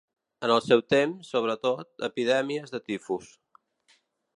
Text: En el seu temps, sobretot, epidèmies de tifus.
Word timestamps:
En 0.45 0.53
el 0.53 0.61
seu 0.67 0.81
temps, 0.93 1.29
sobretot, 1.35 1.91
epidèmies 2.11 2.77
de 2.77 2.83
tifus. 2.91 3.31